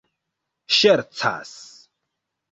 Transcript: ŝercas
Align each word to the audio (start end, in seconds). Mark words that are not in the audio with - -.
ŝercas 0.77 1.51